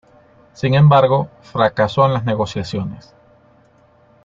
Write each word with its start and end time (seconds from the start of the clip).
Sin 0.53 0.73
embargo, 0.73 1.29
fracasó 1.43 2.07
en 2.07 2.13
las 2.15 2.25
negociaciones. 2.25 3.13